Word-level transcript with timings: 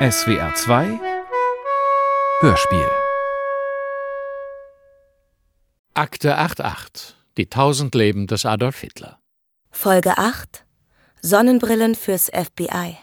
SWR 0.00 0.52
2 0.56 1.00
Hörspiel 2.40 2.88
Akte 5.94 6.36
88 6.36 7.14
Die 7.36 7.46
tausend 7.46 7.94
Leben 7.94 8.26
des 8.26 8.44
Adolf 8.44 8.80
Hitler 8.80 9.20
Folge 9.70 10.18
8 10.18 10.64
Sonnenbrillen 11.22 11.94
fürs 11.94 12.28
FBI 12.28 12.96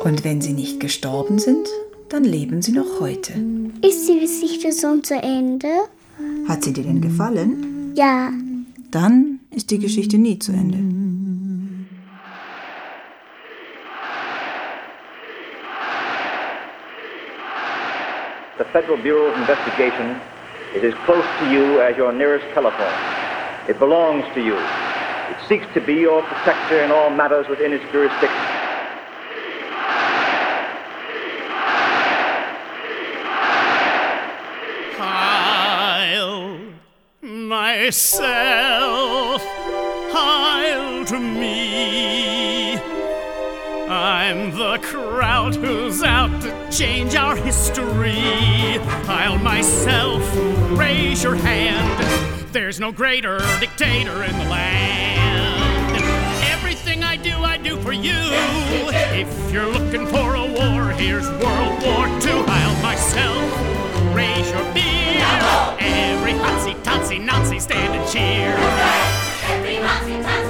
Und 0.00 0.24
wenn 0.24 0.40
sie 0.40 0.54
nicht 0.54 0.80
gestorben 0.80 1.38
sind, 1.38 1.68
dann 2.08 2.24
leben 2.24 2.60
sie 2.60 2.72
noch 2.72 2.98
heute. 3.00 3.32
Ist 3.80 4.08
die 4.08 4.18
Geschichte 4.20 4.72
schon 4.72 5.04
zu 5.04 5.14
Ende? 5.14 5.68
Hat 6.48 6.64
sie 6.64 6.72
dir 6.72 6.82
denn 6.82 7.00
gefallen? 7.00 7.92
Ja. 7.94 8.32
Dann 8.90 9.38
ist 9.50 9.70
die 9.70 9.78
Geschichte 9.78 10.18
nie 10.18 10.38
zu 10.40 10.50
Ende. 10.52 11.23
The 18.56 18.64
Federal 18.66 18.96
Bureau 18.98 19.32
of 19.32 19.36
Investigation 19.36 20.20
is 20.76 20.84
as 20.84 20.94
close 21.06 21.26
to 21.40 21.50
you 21.50 21.80
as 21.80 21.96
your 21.96 22.12
nearest 22.12 22.46
telephone. 22.54 22.94
It 23.68 23.80
belongs 23.80 24.24
to 24.34 24.40
you. 24.40 24.56
It 24.56 25.36
seeks 25.48 25.66
to 25.74 25.80
be 25.80 25.94
your 25.94 26.22
protector 26.22 26.80
in 26.84 26.92
all 26.92 27.10
matters 27.10 27.48
within 27.48 27.72
its 27.72 27.82
jurisdiction. 27.90 28.30
Heil 34.96 36.60
myself, 37.20 38.22
heil 40.12 41.04
to 41.06 41.18
me. 41.18 42.78
I'm 43.88 44.52
the 44.56 44.78
crowd 45.14 45.54
who's 45.54 46.02
out 46.02 46.42
to 46.42 46.50
change 46.76 47.14
our 47.14 47.36
history. 47.36 48.18
I'll 49.06 49.38
myself, 49.38 50.20
raise 50.76 51.22
your 51.22 51.36
hand. 51.36 52.52
There's 52.52 52.80
no 52.80 52.90
greater 52.90 53.38
dictator 53.60 54.24
in 54.24 54.36
the 54.36 54.44
land. 54.46 56.02
Everything 56.50 57.04
I 57.04 57.14
do, 57.14 57.30
I 57.30 57.58
do 57.58 57.80
for 57.80 57.92
you. 57.92 58.18
If 59.14 59.52
you're 59.52 59.70
looking 59.70 60.04
for 60.08 60.34
a 60.34 60.46
war, 60.46 60.90
here's 60.90 61.28
World 61.28 61.80
War 61.84 62.08
II. 62.08 62.42
I'll 62.48 62.82
myself, 62.82 64.16
raise 64.16 64.50
your 64.50 64.64
beer. 64.74 65.22
Every 65.78 66.32
hotsy 66.32 66.74
totsy 66.82 67.24
Nazi 67.24 67.60
stand 67.60 67.94
and 67.94 68.10
cheer. 68.10 68.52
Every 69.52 69.78
Nazi, 69.78 70.10
Nazi, 70.10 70.22
Nazi. 70.22 70.43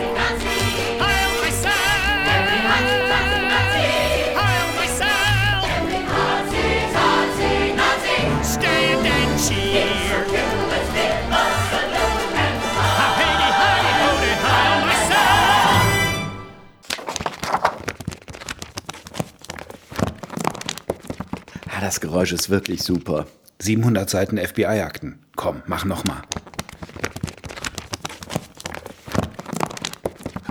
Geräusch 22.04 22.32
ist 22.32 22.50
wirklich 22.50 22.82
super. 22.82 23.26
700 23.60 24.10
Seiten 24.10 24.36
FBI-Akten. 24.36 25.20
Komm, 25.36 25.62
mach 25.66 25.86
noch 25.86 26.04
mal. 26.04 26.20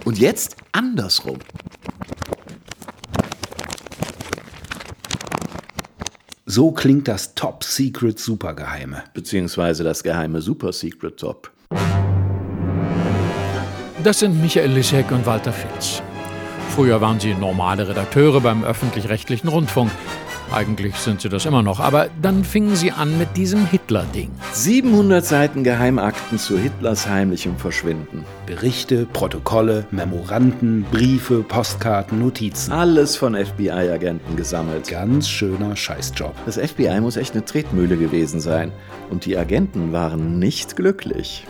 Und 0.04 0.18
jetzt 0.18 0.56
andersrum. 0.72 1.38
So 6.48 6.72
klingt 6.72 7.08
das 7.08 7.36
Top 7.36 7.64
Secret 7.64 8.18
Supergeheime. 8.18 9.04
Beziehungsweise 9.14 9.84
das 9.84 10.02
geheime 10.02 10.42
Super 10.42 10.74
Secret 10.74 11.20
Top. 11.20 11.52
Das 14.04 14.18
sind 14.18 14.42
Michael 14.42 14.72
Lissek 14.72 15.12
und 15.12 15.24
Walter 15.28 15.54
Fitz. 15.54 16.02
Früher 16.76 17.00
waren 17.00 17.20
sie 17.20 17.36
normale 17.36 17.88
Redakteure 17.88 18.42
beim 18.42 18.64
öffentlich-rechtlichen 18.64 19.50
Rundfunk. 19.50 19.92
Eigentlich 20.54 20.94
sind 20.98 21.20
sie 21.20 21.30
das 21.30 21.48
immer 21.48 21.64
noch, 21.64 21.80
aber 21.80 22.10
dann 22.22 22.44
fingen 22.44 22.76
sie 22.76 22.92
an 22.92 23.18
mit 23.18 23.36
diesem 23.36 23.66
Hitler-Ding. 23.66 24.30
700 24.52 25.26
Seiten 25.26 25.64
Geheimakten 25.64 26.38
zu 26.38 26.60
Hitlers 26.60 27.08
heimlichem 27.08 27.58
Verschwinden. 27.58 28.24
Berichte, 28.46 29.08
Protokolle, 29.12 29.88
Memoranden, 29.90 30.86
Briefe, 30.92 31.42
Postkarten, 31.42 32.20
Notizen. 32.20 32.72
Alles 32.72 33.16
von 33.16 33.34
FBI-Agenten 33.34 34.36
gesammelt. 34.36 34.90
Ganz 34.90 35.28
schöner 35.28 35.76
Scheißjob. 35.76 36.36
Das 36.46 36.60
FBI 36.60 37.02
muss 37.02 37.18
echt 37.18 37.34
eine 37.34 37.46
Tretmühle 37.46 37.98
gewesen 37.98 38.40
sein. 38.40 38.72
Und 39.10 39.26
die 39.26 39.36
Agenten 39.36 39.92
waren 39.92 40.38
nicht 40.38 40.76
glücklich. 40.76 41.48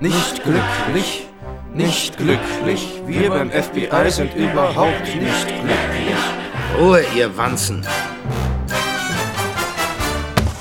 Nicht 0.00 0.42
glücklich, 0.42 1.26
nicht 1.74 2.16
glücklich. 2.16 3.02
Wir 3.06 3.30
beim 3.30 3.50
FBI 3.50 4.10
sind 4.10 4.34
überhaupt 4.34 5.02
nicht 5.02 5.46
glücklich. 5.46 6.16
Ruhe, 6.78 7.04
ihr 7.16 7.36
Wanzen. 7.36 7.86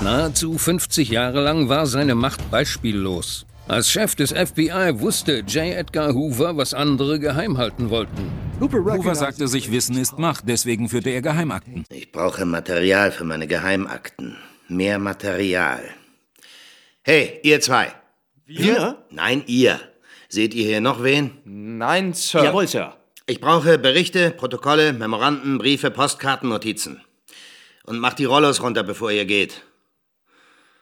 Nahezu 0.02 0.58
50 0.58 1.10
Jahre 1.10 1.42
lang 1.42 1.70
war 1.70 1.86
seine 1.86 2.16
Macht 2.16 2.52
beispiellos. 2.52 3.46
Als 3.68 3.90
Chef 3.90 4.16
des 4.16 4.32
FBI 4.34 5.00
wusste 5.00 5.40
J. 5.48 5.74
Edgar 5.74 6.14
Hoover, 6.14 6.58
was 6.58 6.74
andere 6.74 7.20
geheim 7.20 7.58
halten 7.58 7.90
wollten. 7.90 8.30
Hoover 8.60 9.16
sagte 9.16 9.48
sich, 9.48 9.72
Wissen 9.72 9.98
ist 9.98 10.20
Macht, 10.20 10.44
deswegen 10.48 10.90
führte 10.90 11.12
er 11.12 11.22
Geheimakten. 11.22 11.86
Ich 11.90 12.12
brauche 12.12 12.46
Material 12.46 13.12
für 13.12 13.24
meine 13.24 13.48
Geheimakten. 13.48 14.36
Mehr 14.68 15.00
Material. 15.00 15.82
Hey, 17.04 17.40
ihr 17.44 17.62
zwei. 17.62 17.94
Wir? 18.46 18.98
Nein, 19.10 19.44
ihr. 19.48 19.80
Seht 20.34 20.56
ihr 20.56 20.66
hier 20.66 20.82
noch 20.82 21.04
wen? 21.04 21.30
Nein, 21.46 22.16
Sir. 22.16 22.44
Jawohl, 22.44 22.68
Sir. 22.68 22.98
Ich 23.28 23.40
brauche 23.40 23.78
Berichte, 23.78 24.32
Protokolle, 24.32 24.92
Memoranden, 24.92 25.60
Briefe, 25.60 25.92
Postkarten, 25.92 26.50
Notizen. 26.50 27.00
Und 27.84 28.00
macht 28.00 28.18
die 28.18 28.26
Rollos 28.26 28.60
runter, 28.60 28.82
bevor 28.82 29.12
ihr 29.12 29.26
geht. 29.26 29.62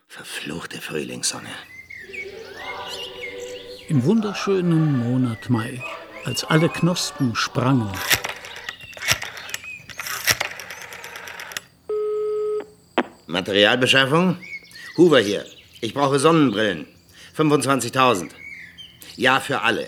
Verfluchte 0.08 0.80
Frühlingssonne. 0.80 1.50
Im 3.90 4.06
wunderschönen 4.06 5.00
Monat 5.00 5.50
Mai, 5.50 5.84
als 6.24 6.46
alle 6.46 6.70
Knospen 6.70 7.36
sprangen, 7.36 7.92
Materialbeschaffung? 13.28 14.38
Hoover 14.96 15.20
hier. 15.20 15.46
Ich 15.82 15.94
brauche 15.94 16.20
Sonnenbrillen. 16.20 16.88
25.000. 17.36 18.30
Ja, 19.16 19.40
für 19.40 19.62
alle. 19.62 19.88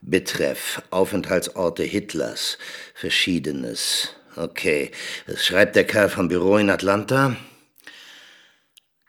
Betreff 0.00 0.82
Aufenthaltsorte 0.90 1.82
Hitlers. 1.82 2.58
Verschiedenes. 2.94 4.10
Okay. 4.36 4.90
Was 5.26 5.44
schreibt 5.44 5.76
der 5.76 5.84
Kerl 5.84 6.08
vom 6.08 6.28
Büro 6.28 6.56
in 6.56 6.70
Atlanta? 6.70 7.36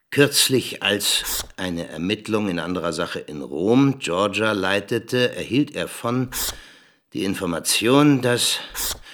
Kürzlich, 0.10 0.82
als 0.84 1.46
eine 1.58 1.88
Ermittlung 1.90 2.50
in 2.50 2.60
anderer 2.60 2.94
Sache 2.94 3.20
in 3.20 3.42
Rom, 3.42 4.00
Georgia, 4.00 4.54
leitete, 4.54 5.36
erhielt 5.36 5.76
er 5.76 5.88
von 5.88 6.32
die 7.14 7.24
Information, 7.24 8.22
dass 8.22 8.60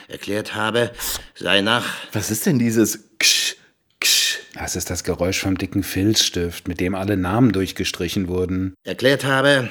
erklärt 0.07 0.55
habe, 0.55 0.91
sei 1.35 1.61
nach. 1.61 1.85
Was 2.13 2.31
ist 2.31 2.45
denn 2.45 2.59
dieses 2.59 3.17
Ksch? 3.19 3.55
Das 4.53 4.75
ist 4.75 4.91
das 4.91 5.03
Geräusch 5.03 5.39
vom 5.39 5.57
dicken 5.57 5.81
Filzstift, 5.81 6.67
mit 6.67 6.79
dem 6.79 6.93
alle 6.93 7.17
Namen 7.17 7.51
durchgestrichen 7.51 8.27
wurden. 8.27 8.75
erklärt 8.83 9.25
habe, 9.25 9.69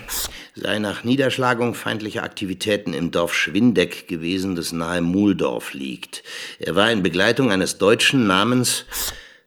sei 0.56 0.80
nach 0.80 1.04
Niederschlagung 1.04 1.74
feindlicher 1.74 2.24
Aktivitäten 2.24 2.92
im 2.92 3.12
Dorf 3.12 3.32
Schwindeck 3.32 4.08
gewesen, 4.08 4.56
das 4.56 4.72
nahe 4.72 5.00
Muhldorf 5.00 5.72
liegt. 5.72 6.24
Er 6.58 6.74
war 6.74 6.90
in 6.90 7.02
Begleitung 7.02 7.52
eines 7.52 7.78
Deutschen 7.78 8.26
namens 8.26 8.84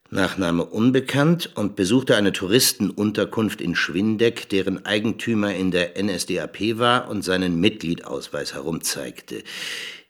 Nachname 0.10 0.64
unbekannt 0.64 1.52
und 1.56 1.76
besuchte 1.76 2.16
eine 2.16 2.32
Touristenunterkunft 2.32 3.60
in 3.60 3.76
Schwindeck, 3.76 4.48
deren 4.50 4.86
Eigentümer 4.86 5.54
in 5.54 5.72
der 5.72 6.02
NSDAP 6.02 6.78
war 6.78 7.10
und 7.10 7.24
seinen 7.24 7.60
Mitgliedausweis 7.60 8.54
herumzeigte. 8.54 9.44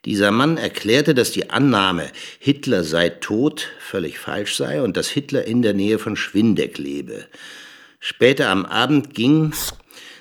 Dieser 0.05 0.29
Mann 0.29 0.57
erklärte, 0.57 1.15
dass 1.15 1.31
die 1.31 1.49
Annahme, 1.49 2.11
Hitler 2.39 2.83
sei 2.83 3.09
tot, 3.09 3.69
völlig 3.79 4.19
falsch 4.19 4.55
sei 4.55 4.81
und 4.83 4.95
dass 4.97 5.09
Hitler 5.09 5.45
in 5.45 5.63
der 5.63 5.73
Nähe 5.73 5.97
von 5.97 6.15
Schwindeck 6.15 6.77
lebe. 6.77 7.25
Später 7.99 8.49
am 8.49 8.67
Abend 8.67 9.15
ging 9.15 9.51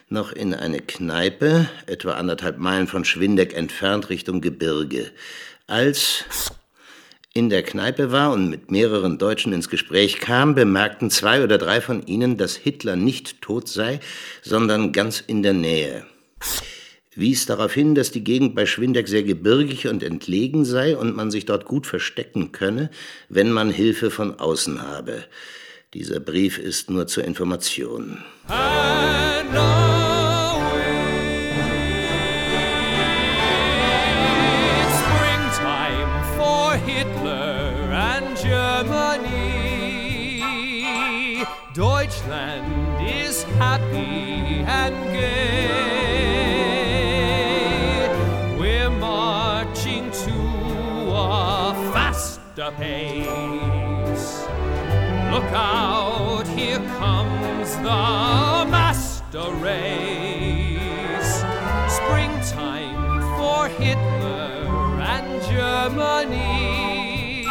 noch 0.08 0.32
in 0.32 0.54
eine 0.54 0.81
Kneipe, 0.81 1.69
etwa 1.86 2.12
anderthalb 2.12 2.56
Meilen 2.56 2.86
von 2.86 3.04
Schwindeck 3.04 3.54
entfernt 3.54 4.08
Richtung 4.08 4.40
Gebirge. 4.40 5.10
Als 5.66 6.25
in 7.34 7.50
der 7.50 7.62
Kneipe 7.62 8.10
war 8.10 8.32
und 8.32 8.48
mit 8.48 8.70
mehreren 8.70 9.19
Deutschen 9.19 9.52
ins 9.52 9.69
Gespräch 9.69 10.19
kam, 10.19 10.54
bemerkten 10.54 11.10
zwei 11.10 11.44
oder 11.44 11.58
drei 11.58 11.82
von 11.82 12.06
ihnen, 12.06 12.38
dass 12.38 12.56
Hitler 12.56 12.96
nicht 12.96 13.42
tot 13.42 13.69
sei, 13.69 14.00
sondern 14.40 14.92
ganz 14.92 15.20
in 15.20 15.42
der 15.42 15.52
Nähe. 15.52 16.06
Wies 17.16 17.46
darauf 17.46 17.72
hin, 17.72 17.94
dass 17.94 18.11
die 18.11 18.25
Gegend 18.25 18.55
bei 18.55 18.66
Schwindeck 18.66 19.06
sehr 19.06 19.22
gebirgig 19.22 19.87
und 19.87 20.02
entlegen 20.02 20.64
sei 20.64 20.96
und 20.96 21.14
man 21.14 21.31
sich 21.31 21.46
dort 21.46 21.64
gut 21.64 21.87
verstecken 21.87 22.50
könne, 22.50 22.90
wenn 23.28 23.52
man 23.52 23.70
Hilfe 23.70 24.11
von 24.11 24.38
außen 24.40 24.82
habe. 24.82 25.25
Dieser 25.94 26.19
Brief 26.19 26.58
ist 26.58 26.90
nur 26.90 27.06
zur 27.06 27.25
Information. 27.25 28.19
Germany. 38.43 39.55
Deutschland 41.72 43.00
is 43.00 43.44
happy 43.58 44.33
faster 52.64 52.76
pace. 52.82 54.43
Look 55.31 55.52
out, 55.52 56.46
here 56.49 56.78
comes 56.99 57.76
the 57.76 58.64
master 58.70 59.50
race. 59.56 61.44
Springtime 61.88 63.20
for 63.37 63.69
Hitler 63.69 65.00
and 65.02 65.43
Germany. 65.50 67.44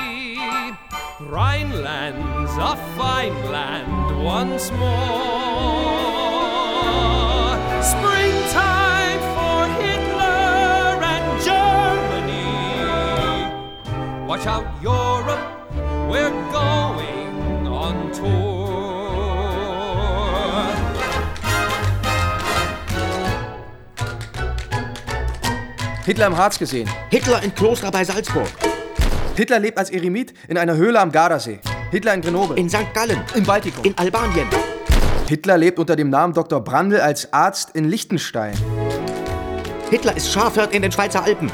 Rhineland's 1.20 2.58
a 2.58 2.76
fine 2.98 3.52
land 3.52 4.24
once 4.24 4.72
more. 4.72 5.94
Springtime 7.82 8.93
Watch 14.26 14.48
out, 14.48 14.64
Europe, 14.82 15.38
we're 16.08 16.32
going 16.52 17.68
on 17.68 18.10
tour. 18.14 18.54
Hitler 26.06 26.28
im 26.28 26.38
Harz 26.38 26.58
gesehen. 26.58 26.90
Hitler 27.10 27.44
in 27.44 27.54
Kloster 27.54 27.92
bei 27.92 28.06
Salzburg. 28.06 28.48
Hitler 29.36 29.60
lebt 29.60 29.78
als 29.78 29.90
Eremit 29.90 30.34
in 30.48 30.58
einer 30.58 30.78
Höhle 30.78 31.02
am 31.02 31.12
Gardasee. 31.12 31.60
Hitler 31.92 32.14
in 32.14 32.22
Grenoble. 32.22 32.58
In 32.58 32.70
St. 32.70 32.94
Gallen. 32.94 33.22
Im 33.36 33.44
Baltikum. 33.44 33.84
In 33.84 33.98
Albanien. 33.98 34.48
Hitler 35.28 35.58
lebt 35.58 35.80
unter 35.80 35.98
dem 35.98 36.10
Namen 36.10 36.34
Dr. 36.34 36.62
Brandl 36.62 37.02
als 37.02 37.32
Arzt 37.34 37.72
in 37.74 37.90
Liechtenstein. 37.90 38.54
Hitler 39.90 40.16
ist 40.16 40.32
Schafhirt 40.32 40.74
in 40.74 40.82
den 40.82 40.94
Schweizer 40.94 41.24
Alpen. 41.26 41.52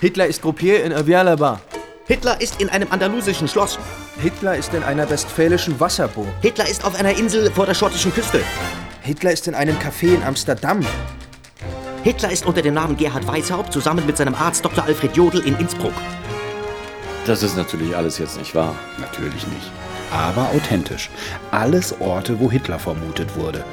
Hitler 0.00 0.26
ist 0.26 0.42
Gruppier 0.42 0.82
in 0.82 0.92
Avialaba. 0.92 1.60
Hitler 2.08 2.40
ist 2.40 2.58
in 2.58 2.70
einem 2.70 2.90
andalusischen 2.90 3.48
Schloss. 3.48 3.78
Hitler 4.18 4.56
ist 4.56 4.72
in 4.72 4.82
einer 4.82 5.10
westfälischen 5.10 5.78
Wasserburg. 5.78 6.26
Hitler 6.40 6.66
ist 6.66 6.86
auf 6.86 6.94
einer 6.94 7.14
Insel 7.14 7.50
vor 7.50 7.66
der 7.66 7.74
schottischen 7.74 8.14
Küste. 8.14 8.40
Hitler 9.02 9.30
ist 9.30 9.46
in 9.46 9.54
einem 9.54 9.76
Café 9.76 10.14
in 10.14 10.22
Amsterdam. 10.22 10.80
Hitler 12.04 12.30
ist 12.30 12.46
unter 12.46 12.62
dem 12.62 12.72
Namen 12.72 12.96
Gerhard 12.96 13.26
Weishaupt 13.26 13.74
zusammen 13.74 14.06
mit 14.06 14.16
seinem 14.16 14.34
Arzt 14.34 14.64
Dr. 14.64 14.84
Alfred 14.84 15.14
Jodl 15.14 15.40
in 15.40 15.54
Innsbruck. 15.58 15.92
Das 17.26 17.42
ist 17.42 17.58
natürlich 17.58 17.94
alles 17.94 18.16
jetzt 18.16 18.38
nicht 18.38 18.54
wahr. 18.54 18.74
Natürlich 18.98 19.46
nicht. 19.46 19.70
Aber 20.10 20.48
authentisch. 20.56 21.10
Alles 21.50 21.94
Orte, 22.00 22.40
wo 22.40 22.50
Hitler 22.50 22.78
vermutet 22.78 23.36
wurde. 23.36 23.66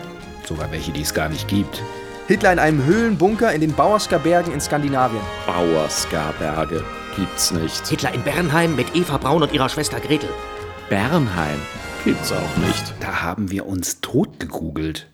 Sogar 0.46 0.70
welche, 0.74 0.92
die 0.92 1.04
es 1.04 1.14
gar 1.14 1.30
nicht 1.30 1.48
gibt. 1.48 1.82
Hitler 2.28 2.52
in 2.52 2.60
einem 2.60 2.84
Höhlenbunker 2.84 3.54
in 3.54 3.62
den 3.62 3.72
Bauerska-Bergen 3.72 4.52
in 4.52 4.60
Skandinavien. 4.60 5.22
Bauerska-Berge 5.48 6.84
gibt's 7.16 7.52
nicht. 7.52 7.88
Hitler 7.88 8.14
in 8.14 8.24
Bernheim 8.24 8.76
mit 8.76 8.96
Eva 8.96 9.18
Braun 9.18 9.44
und 9.44 9.54
ihrer 9.54 9.70
Schwester 9.70 10.00
Gretel. 10.00 10.30
Bernheim 10.90 11.60
gibt's 12.04 12.32
auch 12.32 12.58
nicht. 12.58 12.94
Da 13.00 13.22
haben 13.22 13.52
wir 13.52 13.66
uns 13.66 14.02
totgekugelt. 14.02 15.08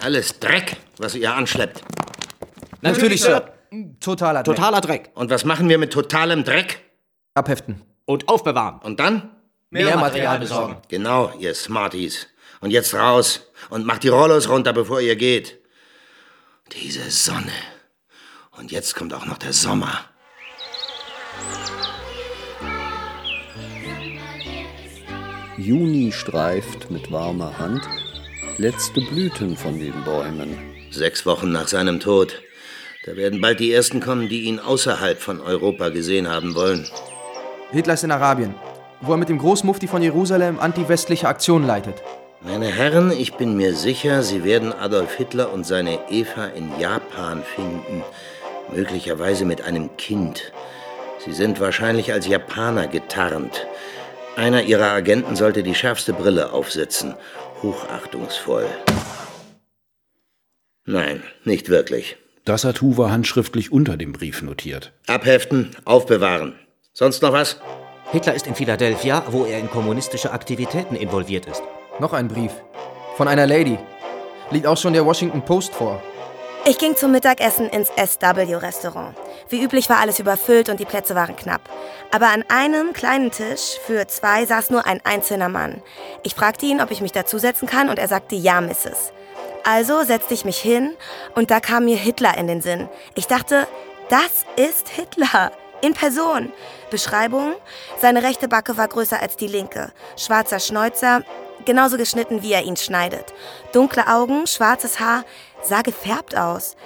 Alles 0.00 0.40
Dreck, 0.40 0.76
was 0.98 1.14
ihr 1.14 1.32
anschleppt. 1.34 1.82
Natürlich, 2.80 3.22
Sir. 3.22 3.52
Totaler 4.00 4.42
Dreck. 4.42 4.56
Totaler 4.56 4.80
Dreck. 4.80 5.10
Und 5.14 5.30
was 5.30 5.44
machen 5.44 5.68
wir 5.68 5.78
mit 5.78 5.92
totalem 5.92 6.44
Dreck? 6.44 6.80
Abheften. 7.34 7.80
Und 8.04 8.28
aufbewahren. 8.28 8.80
Und 8.80 9.00
dann? 9.00 9.30
Mehr 9.70 9.96
Material 9.96 10.38
besorgen. 10.38 10.76
Genau, 10.88 11.32
ihr 11.38 11.54
Smarties. 11.54 12.26
Und 12.60 12.70
jetzt 12.72 12.94
raus 12.94 13.50
und 13.70 13.86
macht 13.86 14.02
die 14.02 14.08
Rollos 14.08 14.48
runter, 14.48 14.72
bevor 14.72 15.00
ihr 15.00 15.16
geht. 15.16 15.58
Diese 16.72 17.10
Sonne. 17.10 17.52
Und 18.58 18.70
jetzt 18.70 18.94
kommt 18.94 19.14
auch 19.14 19.26
noch 19.26 19.38
der 19.38 19.52
Sommer. 19.52 20.00
Juni 25.56 26.12
streift 26.12 26.90
mit 26.90 27.10
warmer 27.10 27.58
Hand 27.58 27.82
letzte 28.58 29.00
Blüten 29.00 29.56
von 29.56 29.78
den 29.78 29.94
Bäumen. 30.04 30.56
Sechs 30.90 31.24
Wochen 31.24 31.52
nach 31.52 31.68
seinem 31.68 32.00
Tod. 32.00 32.42
Da 33.04 33.16
werden 33.16 33.40
bald 33.40 33.60
die 33.60 33.72
Ersten 33.72 34.00
kommen, 34.00 34.28
die 34.28 34.42
ihn 34.42 34.60
außerhalb 34.60 35.20
von 35.20 35.40
Europa 35.40 35.88
gesehen 35.88 36.28
haben 36.28 36.54
wollen. 36.54 36.86
Hitler 37.72 37.94
ist 37.94 38.04
in 38.04 38.12
Arabien, 38.12 38.54
wo 39.00 39.12
er 39.12 39.16
mit 39.16 39.28
dem 39.28 39.38
Großmufti 39.38 39.88
von 39.88 40.02
Jerusalem 40.02 40.60
anti-westliche 40.60 41.26
Aktionen 41.26 41.66
leitet. 41.66 42.02
Meine 42.42 42.66
Herren, 42.66 43.12
ich 43.12 43.34
bin 43.34 43.56
mir 43.56 43.74
sicher, 43.74 44.22
Sie 44.22 44.44
werden 44.44 44.72
Adolf 44.72 45.14
Hitler 45.14 45.52
und 45.52 45.64
seine 45.64 45.98
Eva 46.10 46.46
in 46.46 46.78
Japan 46.78 47.42
finden. 47.54 48.02
Möglicherweise 48.70 49.44
mit 49.44 49.62
einem 49.62 49.96
Kind. 49.96 50.52
Sie 51.24 51.32
sind 51.32 51.60
wahrscheinlich 51.60 52.12
als 52.12 52.26
Japaner 52.26 52.86
getarnt. 52.86 53.66
Einer 54.36 54.62
ihrer 54.62 54.90
Agenten 54.90 55.36
sollte 55.36 55.62
die 55.62 55.74
schärfste 55.74 56.12
Brille 56.12 56.52
aufsetzen. 56.52 57.14
Hochachtungsvoll. 57.62 58.66
Nein, 60.84 61.22
nicht 61.44 61.68
wirklich. 61.68 62.16
Das 62.44 62.64
hat 62.64 62.82
Hoover 62.82 63.10
handschriftlich 63.10 63.70
unter 63.70 63.96
dem 63.96 64.12
Brief 64.12 64.42
notiert. 64.42 64.92
Abheften, 65.06 65.76
aufbewahren. 65.84 66.58
Sonst 66.92 67.22
noch 67.22 67.32
was? 67.32 67.60
Hitler 68.10 68.34
ist 68.34 68.46
in 68.46 68.56
Philadelphia, 68.56 69.24
wo 69.30 69.44
er 69.44 69.60
in 69.60 69.70
kommunistische 69.70 70.32
Aktivitäten 70.32 70.96
involviert 70.96 71.46
ist. 71.46 71.62
Noch 72.00 72.12
ein 72.12 72.28
Brief. 72.28 72.52
Von 73.16 73.28
einer 73.28 73.46
Lady. 73.46 73.78
Liegt 74.50 74.66
auch 74.66 74.76
schon 74.76 74.92
der 74.92 75.06
Washington 75.06 75.42
Post 75.42 75.72
vor. 75.72 76.02
Ich 76.64 76.78
ging 76.78 76.94
zum 76.94 77.10
Mittagessen 77.10 77.68
ins 77.68 77.88
SW-Restaurant. 77.88 79.16
Wie 79.48 79.60
üblich 79.60 79.90
war 79.90 79.98
alles 79.98 80.20
überfüllt 80.20 80.68
und 80.68 80.78
die 80.78 80.84
Plätze 80.84 81.16
waren 81.16 81.34
knapp. 81.34 81.62
Aber 82.12 82.28
an 82.28 82.44
einem 82.48 82.92
kleinen 82.92 83.32
Tisch 83.32 83.78
für 83.84 84.06
zwei 84.06 84.46
saß 84.46 84.70
nur 84.70 84.86
ein 84.86 85.00
einzelner 85.04 85.48
Mann. 85.48 85.82
Ich 86.22 86.36
fragte 86.36 86.66
ihn, 86.66 86.80
ob 86.80 86.92
ich 86.92 87.00
mich 87.00 87.10
dazusetzen 87.10 87.66
kann 87.66 87.88
und 87.88 87.98
er 87.98 88.06
sagte 88.06 88.36
ja, 88.36 88.60
Mrs. 88.60 89.12
Also 89.64 90.04
setzte 90.04 90.34
ich 90.34 90.44
mich 90.44 90.58
hin 90.58 90.94
und 91.34 91.50
da 91.50 91.58
kam 91.58 91.84
mir 91.84 91.96
Hitler 91.96 92.38
in 92.38 92.46
den 92.46 92.60
Sinn. 92.60 92.88
Ich 93.16 93.26
dachte, 93.26 93.66
das 94.08 94.44
ist 94.54 94.88
Hitler. 94.88 95.50
In 95.80 95.94
Person. 95.94 96.52
Beschreibung: 96.90 97.56
Seine 98.00 98.22
rechte 98.22 98.46
Backe 98.46 98.76
war 98.76 98.86
größer 98.86 99.20
als 99.20 99.34
die 99.36 99.48
linke. 99.48 99.90
Schwarzer 100.16 100.60
Schnäuzer, 100.60 101.24
genauso 101.64 101.96
geschnitten, 101.96 102.42
wie 102.42 102.52
er 102.52 102.62
ihn 102.62 102.76
schneidet. 102.76 103.34
Dunkle 103.72 104.06
Augen, 104.06 104.46
schwarzes 104.46 105.00
Haar, 105.00 105.24
sah 105.62 105.82
gefärbt 105.82 106.36
aus. 106.36 106.76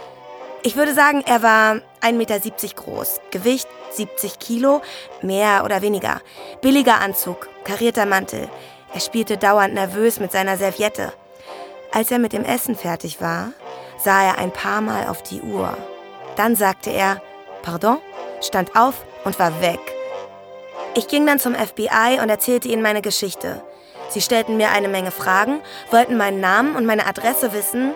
Ich 0.62 0.76
würde 0.76 0.94
sagen, 0.94 1.22
er 1.26 1.42
war 1.42 1.76
1,70 2.02 2.12
Meter 2.12 2.38
groß. 2.74 3.20
Gewicht 3.30 3.68
70 3.92 4.38
Kilo, 4.38 4.82
mehr 5.22 5.64
oder 5.64 5.82
weniger. 5.82 6.20
Billiger 6.60 7.00
Anzug, 7.00 7.48
karierter 7.64 8.06
Mantel. 8.06 8.48
Er 8.92 9.00
spielte 9.00 9.36
dauernd 9.36 9.74
nervös 9.74 10.20
mit 10.20 10.32
seiner 10.32 10.56
Serviette. 10.56 11.12
Als 11.92 12.10
er 12.10 12.18
mit 12.18 12.32
dem 12.32 12.44
Essen 12.44 12.76
fertig 12.76 13.20
war, 13.20 13.52
sah 14.02 14.22
er 14.22 14.38
ein 14.38 14.52
paar 14.52 14.80
Mal 14.80 15.08
auf 15.08 15.22
die 15.22 15.40
Uhr. 15.40 15.76
Dann 16.36 16.56
sagte 16.56 16.90
er, 16.90 17.22
Pardon? 17.62 17.98
stand 18.40 18.76
auf 18.76 19.04
und 19.24 19.38
war 19.38 19.60
weg. 19.60 19.80
Ich 20.94 21.08
ging 21.08 21.26
dann 21.26 21.38
zum 21.38 21.54
FBI 21.54 22.20
und 22.22 22.28
erzählte 22.28 22.68
ihnen 22.68 22.82
meine 22.82 23.02
Geschichte. 23.02 23.62
Sie 24.08 24.20
stellten 24.20 24.56
mir 24.56 24.70
eine 24.70 24.88
Menge 24.88 25.10
Fragen, 25.10 25.60
wollten 25.90 26.16
meinen 26.16 26.40
Namen 26.40 26.76
und 26.76 26.86
meine 26.86 27.06
Adresse 27.06 27.52
wissen, 27.52 27.92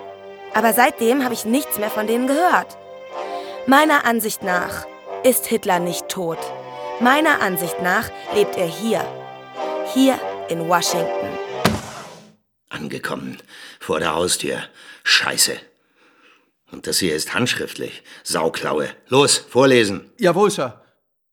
aber 0.54 0.72
seitdem 0.72 1.24
habe 1.24 1.34
ich 1.34 1.44
nichts 1.44 1.78
mehr 1.78 1.90
von 1.90 2.06
denen 2.06 2.26
gehört. 2.26 2.76
Meiner 3.66 4.04
Ansicht 4.04 4.42
nach 4.42 4.86
ist 5.22 5.46
Hitler 5.46 5.78
nicht 5.78 6.08
tot. 6.08 6.38
Meiner 7.00 7.40
Ansicht 7.40 7.80
nach 7.82 8.10
lebt 8.34 8.56
er 8.56 8.66
hier. 8.66 9.04
Hier 9.94 10.18
in 10.48 10.68
Washington. 10.68 11.28
Angekommen. 12.68 13.38
Vor 13.80 14.00
der 14.00 14.14
Haustür. 14.14 14.58
Scheiße. 15.04 15.56
Und 16.72 16.86
das 16.86 16.98
hier 16.98 17.14
ist 17.14 17.34
handschriftlich. 17.34 18.02
Sauklaue. 18.22 18.88
Los, 19.08 19.38
vorlesen. 19.38 20.10
Jawohl, 20.18 20.50
Sir. 20.50 20.80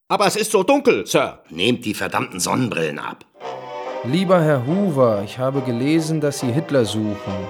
Aber 0.08 0.26
es 0.26 0.36
ist 0.36 0.52
so 0.52 0.64
dunkel, 0.64 1.06
Sir. 1.06 1.44
Nehmt 1.50 1.86
die 1.86 1.94
verdammten 1.94 2.40
Sonnenbrillen 2.40 2.98
ab. 2.98 3.26
Lieber 4.04 4.42
Herr 4.42 4.66
Hoover, 4.66 5.22
ich 5.26 5.38
habe 5.38 5.62
gelesen, 5.62 6.22
dass 6.22 6.40
Sie 6.40 6.52
Hitler 6.52 6.86
suchen. 6.86 7.48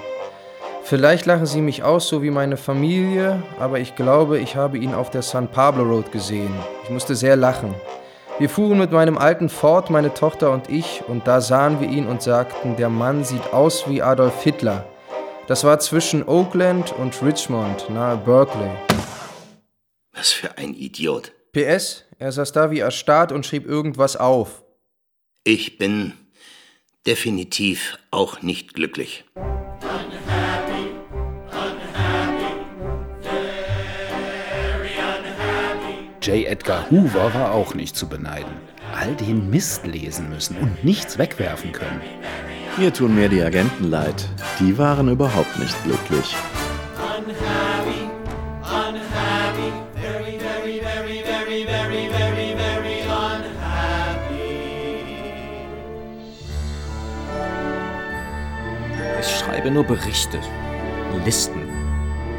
Vielleicht 0.89 1.25
lachen 1.25 1.46
Sie 1.46 1.62
mich 1.62 1.84
aus, 1.84 2.08
so 2.08 2.24
wie 2.24 2.29
meine 2.29 2.56
Familie, 2.56 3.44
aber 3.60 3.82
ich 3.82 3.96
glaube, 3.96 4.39
ich 4.39 4.56
habe 4.56 4.77
ihn 4.77 4.94
auf 4.94 5.10
der 5.10 5.22
San 5.22 5.51
Pablo 5.51 5.84
Road 5.84 6.13
gesehen. 6.13 6.53
Ich 6.86 6.89
musste 6.89 7.13
sehr 7.13 7.36
lachen. 7.36 7.75
Wir 8.39 8.50
fuhren 8.50 8.79
mit 8.79 8.94
meinem 8.94 9.17
alten 9.17 9.50
Ford, 9.50 9.89
meine 9.89 10.13
Tochter 10.13 10.50
und 10.50 10.70
ich, 10.70 11.03
und 11.10 11.27
da 11.27 11.41
sahen 11.41 11.82
wir 11.82 11.89
ihn 11.89 12.08
und 12.08 12.22
sagten, 12.22 12.77
der 12.77 12.88
Mann 12.88 13.25
sieht 13.25 13.51
aus 13.51 13.89
wie 13.89 14.01
Adolf 14.01 14.41
Hitler. 14.44 14.86
Das 15.48 15.65
war 15.65 15.77
zwischen 15.79 16.25
Oakland 16.25 16.94
und 16.94 17.22
Richmond, 17.22 17.89
nahe 17.89 18.15
Berkeley. 18.15 18.72
Was 20.13 20.32
für 20.32 20.58
ein 20.58 20.74
Idiot. 20.74 21.34
PS, 21.51 22.06
er 22.17 22.32
saß 22.32 22.53
da 22.53 22.72
wie 22.72 22.79
erstarrt 22.79 23.34
und 23.34 23.46
schrieb 23.46 23.65
irgendwas 23.65 24.15
auf. 24.15 24.63
Ich 25.44 25.77
bin 25.77 26.13
definitiv 27.06 28.00
auch 28.10 28.41
nicht 28.41 28.74
glücklich. 28.74 29.25
J. 36.27 36.46
Edgar 36.46 36.91
Hoover 36.91 37.34
war 37.34 37.53
auch 37.53 37.74
nicht 37.74 37.96
zu 37.96 38.10
beneiden. 38.10 38.51
All 38.93 39.15
den 39.15 39.50
Mist 39.50 39.88
lesen 39.88 40.27
müssen 40.27 40.57
und 40.57 40.84
nichts 40.84 41.17
wegwerfen 41.17 41.72
können. 41.72 42.01
Mir 42.75 42.93
tun 42.93 43.15
mir 43.15 43.29
die 43.29 43.41
Agenten 43.41 43.89
leid. 43.89 44.27
Die 44.60 44.77
waren 44.77 45.07
überhaupt 45.07 45.57
nicht 45.57 45.81
glücklich. 45.86 46.36
Unhappy, 46.98 48.10
unhappy, 48.62 49.72
very, 49.96 50.38
very, 50.38 50.81
very, 50.81 51.24
very, 51.24 51.63
very, 51.63 52.10
very, 52.10 52.55
very 52.57 53.03
unhappy. 53.07 54.27
Ich 59.22 59.38
schreibe 59.38 59.72
nur 59.72 59.86
Berichte, 59.86 60.41
Listen, 61.24 61.62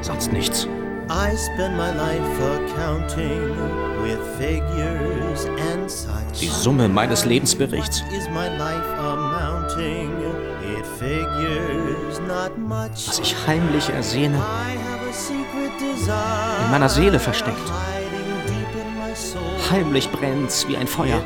sonst 0.02 0.30
nichts. 0.30 0.68
I 1.11 1.35
spend 1.37 1.75
my 1.75 1.91
life 1.91 2.21
accounting 2.38 3.57
with 4.03 4.19
figures 4.37 5.47
and 5.73 5.91
sights. 5.91 6.41
Die 6.41 6.49
Summe 6.49 6.87
meines 6.88 7.25
Lebensberichts. 7.25 8.03
Is 8.15 8.29
my 8.29 8.49
life 8.59 8.87
amounting? 8.99 10.12
It 10.62 10.85
figures 10.99 12.21
not 12.21 12.59
much. 12.59 13.09
Was 13.09 13.21
ich 13.21 13.35
heimlich 13.47 13.88
ersehne, 13.88 14.37
I 14.37 14.77
have 14.77 15.09
a 15.09 15.12
secret 15.12 15.73
desire. 15.81 16.65
in 16.65 16.71
meiner 16.71 16.91
Seele 16.91 17.19
versteckt. 17.19 17.73
Heimlich 19.71 20.11
brennt's 20.11 20.69
wie 20.69 20.77
ein 20.77 20.87
Feuer. 20.87 21.21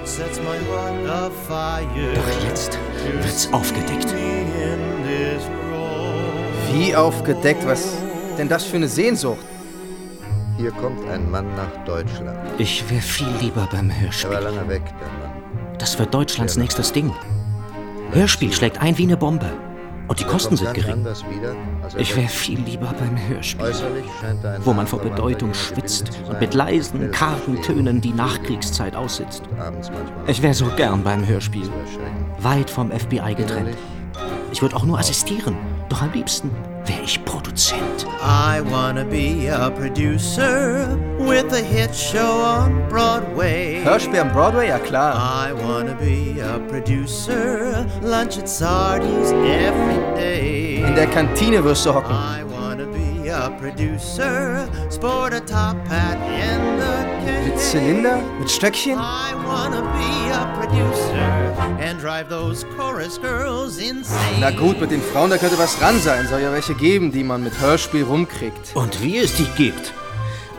Doch 2.15 2.49
jetzt 2.49 2.79
wird's 3.21 3.53
aufgedeckt. 3.53 4.15
Wie 6.73 6.95
aufgedeckt, 6.95 7.67
was 7.67 7.95
denn 8.39 8.49
das 8.49 8.65
für 8.65 8.77
eine 8.77 8.89
Sehnsucht? 8.89 9.45
Hier 10.57 10.71
kommt 10.73 11.09
ein 11.09 11.31
Mann 11.31 11.47
nach 11.57 11.85
Deutschland. 11.85 12.37
Ich 12.59 12.89
wäre 12.91 13.01
viel 13.01 13.29
lieber 13.41 13.69
beim 13.71 13.91
Er 13.91 14.01
Hörspiel. 14.03 14.31
war 14.31 14.41
lange 14.41 14.69
weg, 14.69 14.83
der 14.85 15.09
Mann. 15.29 15.79
Das 15.79 15.99
wird 15.99 16.13
Deutschlands 16.15 16.57
nächstes 16.57 16.93
Ding. 16.93 17.13
Hörspiel 18.13 18.53
schlägt 18.53 18.81
ein 18.81 18.97
wie 18.99 19.05
eine 19.05 19.17
Bombe. 19.17 19.51
Und 20.09 20.19
die 20.19 20.25
Er 20.25 20.29
Kosten 20.31 20.57
sind 20.57 20.75
gering. 20.75 20.93
anders 20.93 21.25
wieder, 21.31 21.55
als 21.83 21.95
er 21.95 22.01
Ich 22.01 22.15
wäre 22.17 22.29
viel 22.29 22.61
lieber 22.61 22.93
beim 22.99 23.17
Hörspiel. 23.29 23.73
Er 24.43 24.65
Wo 24.65 24.73
man 24.75 24.87
vor 24.87 24.99
Bedeutung 24.99 25.55
schwitzt 25.55 26.11
und 26.29 26.39
mit 26.41 26.55
leisen, 26.55 27.11
kargen. 27.13 27.63
Tönen 27.63 28.01
die 28.01 28.13
Nachkriegszeit 28.13 28.95
aussitzt. 28.95 29.45
Ich 30.27 30.43
wäre 30.43 30.55
so 30.55 30.67
gern 30.77 31.03
beim 31.03 31.27
Hörspiel. 31.27 31.71
Weit 32.41 32.69
vom 32.69 32.91
FBI 32.91 33.35
getrennt. 33.35 33.77
Ich 34.53 34.61
würde 34.61 34.77
auch 34.77 34.85
nur 34.85 34.99
assistieren. 34.99 35.57
Doch 35.89 36.03
am 36.03 36.13
liebsten 36.13 36.51
wäre 36.85 37.01
ich 37.05 37.25
Produzent. 37.53 38.07
I 38.23 38.63
wanna 38.63 39.05
be 39.05 39.49
a 39.49 39.71
producer 39.71 40.99
with 41.19 41.53
a 41.53 41.61
hit 41.61 41.95
show 41.95 42.41
on 42.41 42.89
Broadway. 42.89 43.85
Hörspiel 43.85 44.21
am 44.21 44.33
Broadway? 44.33 44.69
Ja 44.69 44.79
klar. 44.79 45.13
I 45.15 45.53
wanna 45.53 45.95
be 45.95 46.41
a 46.41 46.59
producer, 46.71 47.87
lunch 48.01 48.39
at 48.39 48.49
Sardi's 48.49 49.33
every 49.33 50.01
day. 50.17 50.83
In 50.83 50.95
der 50.95 51.07
Kantine 51.09 51.63
wirst 51.63 51.85
du 51.85 51.93
hocken. 51.93 52.17
I 52.17 52.43
wanna 52.45 52.87
be 52.87 53.29
a 53.29 53.51
producer, 53.61 54.67
sport 54.89 55.35
a 55.35 55.41
top 55.41 55.77
hat 55.89 56.17
in 56.31 56.79
the 56.79 57.02
Mit 57.25 57.59
Zylinder? 57.59 58.21
Mit 58.39 58.51
Stöckchen? 58.51 58.99
I 58.99 59.35
wanna 59.47 59.83
be 59.83 60.33
a 60.33 60.47
producer 60.59 61.15
and 61.81 62.01
drive 62.01 62.29
those 62.29 62.65
chorus 62.77 63.21
girls 63.21 63.79
insane. 63.79 64.41
Na 64.41 64.51
gut, 64.51 64.81
mit 64.81 64.91
den 64.91 65.03
Frauen, 65.03 65.31
da 65.31 65.39
könnte 65.39 65.59
was 65.59 65.79
dran 65.79 66.01
sein. 66.01 66.27
Soll 66.29 66.41
ja 66.41 66.53
welche 66.53 66.75
geben, 66.75 67.13
die 67.13 67.25
man 67.25 67.43
mit 67.43 67.61
Hörspiel 67.61 68.05
rumkriegt. 68.05 68.75
Und 68.75 69.03
wie 69.03 69.19
es 69.19 69.37
die 69.37 69.47
gibt. 69.57 69.93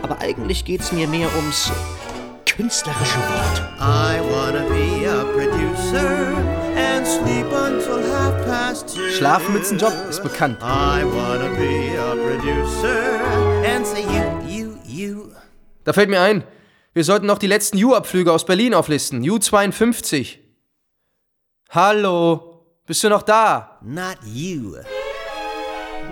Aber 0.01 0.19
eigentlich 0.19 0.65
geht's 0.65 0.91
mir 0.91 1.07
mehr 1.07 1.27
ums 1.35 1.71
künstlerische 2.45 3.17
Wort. 3.17 3.61
I 3.79 4.19
wanna 4.31 4.63
be 4.69 5.09
a 5.09 5.23
producer 5.33 6.35
and 6.75 7.05
sleep 7.05 7.47
until 7.51 8.03
half 8.13 8.45
past 8.45 8.95
two. 8.95 9.09
Schlafmützenjob 9.09 9.93
ist 10.09 10.21
bekannt. 10.21 10.57
I 10.61 11.03
wanna 11.03 11.49
be 11.57 11.97
a 11.97 12.15
producer 12.15 13.21
and 13.65 13.85
say 13.85 14.03
you, 14.03 14.47
you, 14.47 14.77
you. 14.85 15.31
Da 15.83 15.93
fällt 15.93 16.09
mir 16.09 16.21
ein, 16.21 16.43
wir 16.93 17.03
sollten 17.03 17.25
noch 17.25 17.39
die 17.39 17.47
letzten 17.47 17.83
U-Abflüge 17.83 18.31
aus 18.31 18.45
Berlin 18.45 18.73
auflisten. 18.73 19.23
U52. 19.23 20.37
Hallo, 21.69 22.67
bist 22.85 23.03
du 23.03 23.09
noch 23.09 23.23
da? 23.23 23.79
Not 23.81 24.17
you. 24.25 24.75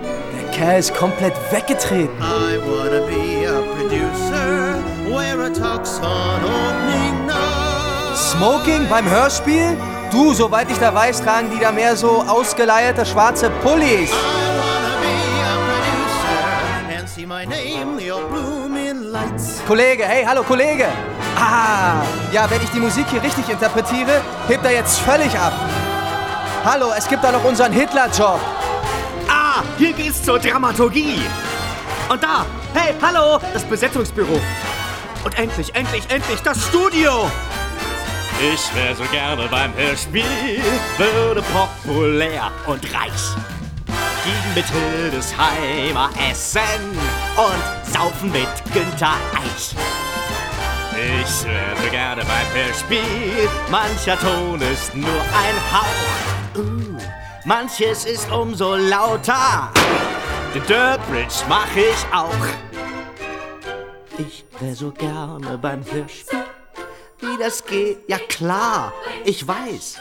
Der 0.02 0.50
Kerl 0.50 0.80
ist 0.80 0.94
komplett 0.94 1.34
weggetreten. 1.52 2.16
I 2.18 2.58
wanna 2.58 3.06
be 3.06 3.48
a 3.48 3.62
producer, 3.76 4.82
wear 5.08 5.40
a 5.40 5.50
tux 5.50 6.00
on 6.00 6.42
opening 6.44 7.26
night. 7.26 8.16
Smoking 8.16 8.88
beim 8.88 9.08
Hörspiel? 9.08 9.76
Du, 10.10 10.34
soweit 10.34 10.68
ich 10.70 10.78
da 10.78 10.92
weiß, 10.92 11.22
tragen 11.22 11.50
die 11.50 11.60
da 11.60 11.70
mehr 11.70 11.96
so 11.96 12.22
ausgeleierte 12.22 13.06
schwarze 13.06 13.50
Pullis. 13.62 14.10
I 14.10 14.14
wanna 14.58 14.96
be 15.00 15.14
a 15.46 15.54
producer 15.68 16.98
and 16.98 17.08
see 17.08 17.24
my 17.24 17.46
name, 17.46 17.96
the 17.96 18.10
old 18.10 18.28
blooming 18.28 18.51
lights. 19.32 19.62
Kollege, 19.66 20.04
hey, 20.04 20.24
hallo 20.24 20.42
Kollege. 20.42 20.86
Ah, 21.36 22.02
ja, 22.32 22.48
wenn 22.50 22.62
ich 22.62 22.70
die 22.70 22.80
Musik 22.80 23.06
hier 23.10 23.22
richtig 23.22 23.48
interpretiere, 23.48 24.20
hebt 24.48 24.64
er 24.64 24.72
jetzt 24.72 24.98
völlig 25.00 25.36
ab. 25.38 25.52
Hallo, 26.64 26.92
es 26.96 27.08
gibt 27.08 27.24
da 27.24 27.32
noch 27.32 27.44
unseren 27.44 27.72
Hitler-Job. 27.72 28.40
Ah, 29.28 29.62
hier 29.78 29.92
geht's 29.92 30.22
zur 30.22 30.38
Dramaturgie. 30.38 31.22
Und 32.08 32.22
da, 32.22 32.46
hey, 32.74 32.94
hallo, 33.00 33.40
das 33.52 33.64
Besetzungsbüro. 33.64 34.40
Und 35.24 35.38
endlich, 35.38 35.74
endlich, 35.74 36.04
endlich 36.08 36.40
das 36.42 36.64
Studio. 36.66 37.30
Ich 38.40 38.74
wär 38.74 38.94
so 38.94 39.04
gerne 39.10 39.48
beim 39.48 39.74
Hörspiel, 39.76 40.24
würde 40.98 41.42
populär 41.42 42.50
und 42.66 42.84
reich. 42.92 43.36
Gegen 44.24 44.54
mit 44.54 44.66
Hildesheimer 44.66 46.10
essen 46.30 46.98
und 47.36 47.92
saufen 47.92 48.30
mit 48.32 48.48
Günther 48.72 49.14
Eich. 49.34 49.74
Ich 50.94 51.28
so 51.28 51.90
gerne 51.90 52.22
beim 52.24 52.54
Hörspiel, 52.54 53.48
mancher 53.70 54.18
Ton 54.18 54.60
ist 54.60 54.94
nur 54.94 55.08
ein 55.08 55.56
Hauch. 55.72 56.58
Uh, 56.58 56.98
manches 57.44 58.04
ist 58.04 58.30
umso 58.30 58.76
lauter. 58.76 59.72
Den 60.54 60.62
Durbridge 60.66 61.34
mach 61.48 61.74
ich 61.74 62.06
auch. 62.12 62.28
Ich 64.18 64.44
wär 64.60 64.74
so 64.74 64.90
gerne 64.90 65.58
beim 65.58 65.82
Hörspiel. 65.90 66.44
Wie 67.20 67.38
das 67.38 67.64
geht, 67.64 68.08
ja 68.08 68.18
klar, 68.18 68.92
ich 69.24 69.46
weiß. 69.46 69.98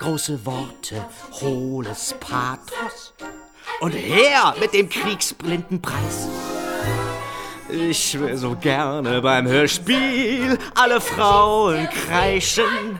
Große 0.00 0.44
Worte, 0.44 1.04
hohles 1.40 2.14
Pathos. 2.20 3.14
Und 3.80 3.92
her 3.92 4.54
mit 4.60 4.72
dem 4.72 4.88
kriegsblinden 4.88 5.80
Preis. 5.82 6.28
Ich 7.68 8.20
wär 8.20 8.36
so 8.36 8.54
gerne 8.54 9.22
beim 9.22 9.46
Hörspiel, 9.46 10.58
alle 10.74 11.00
Frauen 11.00 11.88
kreischen. 11.88 12.98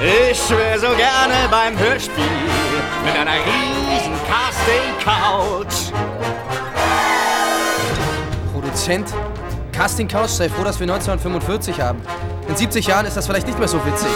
Ich 0.00 0.50
wär 0.50 0.78
so 0.80 0.88
gerne 0.96 1.48
beim 1.50 1.78
Hörspiel 1.78 2.24
mit 3.04 3.14
einer 3.14 3.34
riesen 3.34 4.14
Casting-Couch. 4.26 5.92
Produzent? 8.52 9.12
Casting 9.72 10.08
Couch, 10.08 10.30
sei 10.30 10.48
froh, 10.48 10.64
dass 10.64 10.80
wir 10.80 10.84
1945 10.84 11.80
haben. 11.80 12.00
In 12.48 12.56
70 12.56 12.86
Jahren 12.86 13.06
ist 13.06 13.16
das 13.16 13.26
vielleicht 13.26 13.46
nicht 13.46 13.58
mehr 13.58 13.68
so 13.68 13.84
witzig. 13.84 14.10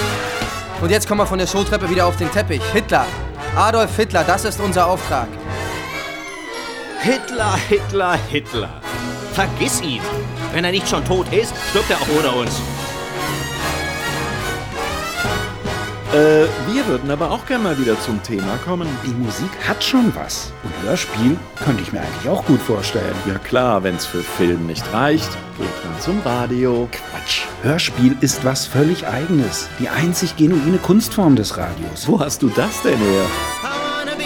Und 0.80 0.90
jetzt 0.90 1.08
kommen 1.08 1.20
wir 1.20 1.26
von 1.26 1.38
der 1.38 1.46
Showtreppe 1.46 1.88
wieder 1.88 2.06
auf 2.06 2.16
den 2.16 2.30
Teppich. 2.30 2.62
Hitler. 2.72 3.06
Adolf 3.56 3.96
Hitler, 3.96 4.24
das 4.24 4.44
ist 4.44 4.60
unser 4.60 4.86
Auftrag. 4.86 5.28
Hitler, 7.00 7.56
Hitler, 7.68 8.18
Hitler. 8.28 8.68
Vergiss 9.32 9.80
ihn. 9.80 10.02
Wenn 10.52 10.64
er 10.64 10.72
nicht 10.72 10.88
schon 10.88 11.04
tot 11.04 11.32
ist, 11.32 11.54
stirbt 11.70 11.90
er 11.90 11.96
auch 11.96 12.18
ohne 12.18 12.30
uns. 12.42 12.60
Äh, 16.16 16.46
wir 16.72 16.86
würden 16.86 17.10
aber 17.10 17.30
auch 17.30 17.44
gerne 17.44 17.64
mal 17.64 17.78
wieder 17.78 18.00
zum 18.00 18.22
Thema 18.22 18.56
kommen. 18.64 18.88
Die 19.04 19.10
Musik 19.10 19.50
hat 19.68 19.84
schon 19.84 20.14
was. 20.14 20.50
Und 20.62 20.72
Hörspiel 20.82 21.36
könnte 21.62 21.82
ich 21.82 21.92
mir 21.92 22.00
eigentlich 22.00 22.30
auch 22.30 22.42
gut 22.46 22.62
vorstellen. 22.62 23.14
Ja 23.26 23.36
klar, 23.38 23.82
wenn's 23.82 24.06
für 24.06 24.22
Film 24.22 24.66
nicht 24.66 24.90
reicht, 24.94 25.28
geht 25.58 25.84
man 25.84 26.00
zum 26.00 26.22
Radio. 26.22 26.88
Quatsch. 26.90 27.42
Hörspiel 27.62 28.16
ist 28.22 28.46
was 28.46 28.66
völlig 28.66 29.06
eigenes. 29.06 29.68
Die 29.78 29.90
einzig 29.90 30.36
genuine 30.36 30.78
Kunstform 30.78 31.36
des 31.36 31.58
Radios. 31.58 32.08
Wo 32.08 32.18
hast 32.18 32.42
du 32.42 32.48
das 32.48 32.80
denn 32.80 32.98
her? 32.98 33.26
Be 34.16 34.24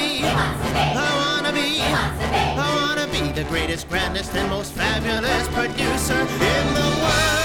the 3.35 3.43
greatest, 3.49 3.89
grandest, 3.89 4.37
and 4.37 4.49
most 4.51 4.75
fabulous 4.75 5.49
producer 5.49 6.21
in 6.21 6.75
the 6.75 7.40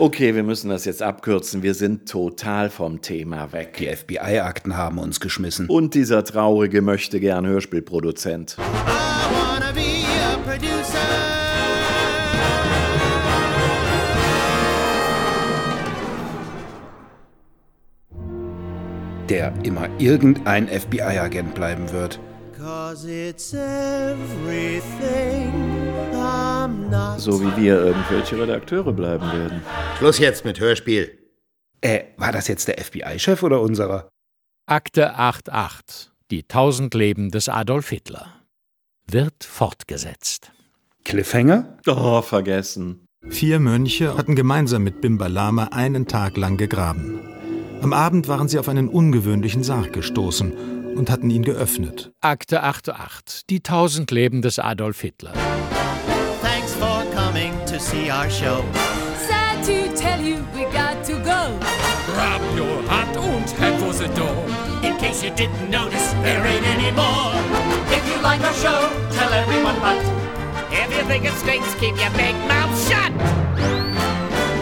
Okay, 0.00 0.32
wir 0.36 0.44
müssen 0.44 0.70
das 0.70 0.84
jetzt 0.84 1.02
abkürzen. 1.02 1.64
Wir 1.64 1.74
sind 1.74 2.08
total 2.08 2.70
vom 2.70 3.02
Thema 3.02 3.52
weg. 3.52 3.78
Die 3.78 3.88
FBI-Akten 3.88 4.76
haben 4.76 4.98
uns 4.98 5.18
geschmissen. 5.18 5.66
Und 5.68 5.94
dieser 5.94 6.22
traurige 6.22 6.82
möchte 6.82 7.18
gern 7.18 7.44
Hörspielproduzent. 7.44 8.56
wanna 8.58 9.72
be 9.72 10.04
a 10.22 10.36
producer. 10.48 10.98
Der 19.28 19.52
immer 19.64 19.88
irgendein 19.98 20.68
FBI-Agent 20.68 21.56
bleiben 21.56 21.90
wird. 21.90 22.20
Cause 22.56 23.10
it's 23.10 23.52
everything. 23.52 24.68
So 27.18 27.42
wie 27.42 27.62
wir 27.62 27.78
irgendwelche 27.80 28.40
Redakteure 28.40 28.92
bleiben 28.92 29.26
werden. 29.32 29.62
Schluss 29.98 30.18
jetzt 30.18 30.44
mit 30.44 30.60
Hörspiel. 30.60 31.18
Äh, 31.80 32.04
war 32.16 32.32
das 32.32 32.48
jetzt 32.48 32.68
der 32.68 32.82
FBI-Chef 32.82 33.42
oder 33.42 33.60
unserer? 33.60 34.08
Akte 34.66 35.14
88. 35.14 36.10
Die 36.30 36.42
tausend 36.42 36.94
Leben 36.94 37.30
des 37.30 37.48
Adolf 37.48 37.88
Hitler. 37.88 38.34
Wird 39.10 39.44
fortgesetzt. 39.44 40.52
Cliffhanger? 41.04 41.78
Oh, 41.86 42.22
vergessen. 42.22 43.06
Vier 43.28 43.60
Mönche 43.60 44.16
hatten 44.16 44.36
gemeinsam 44.36 44.84
mit 44.84 45.00
Bimbalama 45.00 45.64
einen 45.72 46.06
Tag 46.06 46.36
lang 46.36 46.56
gegraben. 46.56 47.20
Am 47.82 47.92
Abend 47.92 48.28
waren 48.28 48.48
sie 48.48 48.58
auf 48.58 48.68
einen 48.68 48.88
ungewöhnlichen 48.88 49.62
Sarg 49.64 49.92
gestoßen 49.92 50.94
und 50.96 51.10
hatten 51.10 51.30
ihn 51.30 51.44
geöffnet. 51.44 52.12
Akte 52.20 52.62
88. 52.62 53.46
Die 53.48 53.60
tausend 53.60 54.10
Leben 54.10 54.42
des 54.42 54.58
Adolf 54.58 55.00
Hitler. 55.00 55.32
Thanks 57.78 57.90
for 57.90 57.96
coming 57.96 58.08
to 58.08 58.08
see 58.08 58.10
our 58.10 58.28
show. 58.28 58.64
Sad 59.28 59.64
to 59.66 59.96
tell 59.96 60.20
you, 60.20 60.44
we 60.52 60.64
got 60.72 61.04
to 61.04 61.12
go. 61.12 61.58
Grab 62.06 62.42
your 62.56 62.82
hat 62.88 63.16
and 63.16 63.50
head 63.50 63.78
for 63.80 63.92
the 63.92 64.08
door. 64.14 64.36
In 64.82 64.96
case 64.98 65.22
you 65.22 65.30
didn't 65.30 65.70
notice, 65.70 66.12
there 66.24 66.44
ain't 66.44 66.66
any 66.66 66.90
more. 66.90 67.30
If 67.94 68.02
you 68.08 68.20
like 68.20 68.40
our 68.40 68.54
show, 68.54 68.90
tell 69.12 69.32
everyone 69.32 69.78
but. 69.78 69.98
If 70.72 70.90
you 70.96 71.04
think 71.04 71.24
it 71.24 71.34
stinks, 71.34 71.72
keep 71.74 71.96
your 71.96 72.10
big 72.18 72.34
mouth 72.48 72.74
shut. 72.88 73.12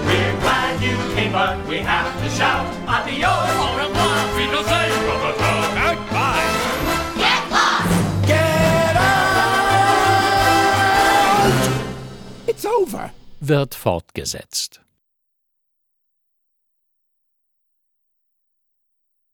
We're 0.07 0.37
glad 0.41 0.83
you 0.83 0.97
came, 1.15 1.33
but 1.33 1.67
we 1.67 1.79
have 1.79 2.13
to 2.23 2.29
shout 2.31 2.67
adios. 2.87 3.33
Au 3.33 3.77
revoir. 3.79 4.37
Wiedersehen. 4.37 6.06
Wird 13.41 13.75
fortgesetzt. 13.75 14.81